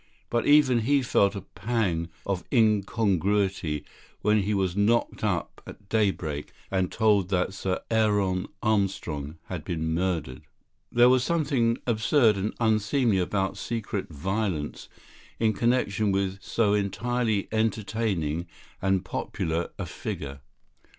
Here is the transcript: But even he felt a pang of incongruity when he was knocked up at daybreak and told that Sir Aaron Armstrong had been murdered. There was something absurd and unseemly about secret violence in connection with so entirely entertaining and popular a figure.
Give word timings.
But 0.31 0.47
even 0.47 0.79
he 0.79 1.03
felt 1.03 1.35
a 1.35 1.41
pang 1.41 2.09
of 2.25 2.43
incongruity 2.51 3.85
when 4.23 4.41
he 4.41 4.51
was 4.51 4.75
knocked 4.75 5.23
up 5.23 5.61
at 5.67 5.89
daybreak 5.89 6.51
and 6.71 6.91
told 6.91 7.29
that 7.29 7.53
Sir 7.53 7.81
Aaron 7.91 8.47
Armstrong 8.63 9.37
had 9.45 9.63
been 9.63 9.93
murdered. 9.93 10.41
There 10.91 11.07
was 11.07 11.23
something 11.23 11.77
absurd 11.85 12.35
and 12.37 12.51
unseemly 12.59 13.19
about 13.19 13.57
secret 13.57 14.09
violence 14.09 14.89
in 15.39 15.53
connection 15.53 16.11
with 16.11 16.41
so 16.41 16.73
entirely 16.73 17.47
entertaining 17.51 18.47
and 18.81 19.05
popular 19.05 19.69
a 19.77 19.85
figure. 19.85 20.41